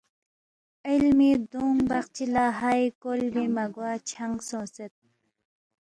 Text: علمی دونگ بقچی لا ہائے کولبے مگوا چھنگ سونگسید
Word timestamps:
علمی 0.89 1.31
دونگ 1.51 1.79
بقچی 1.89 2.25
لا 2.33 2.45
ہائے 2.59 2.85
کولبے 3.01 3.45
مگوا 3.55 3.91
چھنگ 4.09 4.35
سونگسید 4.47 4.93